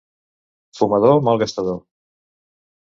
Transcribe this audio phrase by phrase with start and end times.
[0.79, 1.81] Fumador, mal gastador.